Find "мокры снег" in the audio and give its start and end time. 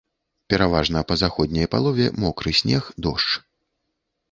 2.25-2.91